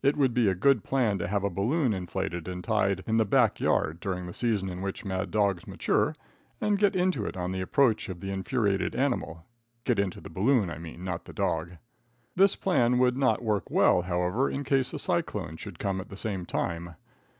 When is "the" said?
3.16-3.24, 4.26-4.32, 7.50-7.60, 8.20-8.30, 10.20-10.30, 11.24-11.32, 16.10-16.16